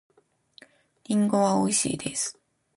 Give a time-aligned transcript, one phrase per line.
[1.03, 2.39] リンゴはおいしいです。